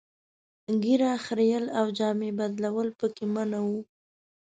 [0.83, 3.79] ږیره خرییل او جامې بدلول پکې منع وو.